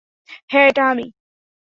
[0.49, 1.05] হ্যাঁ এটা আমি।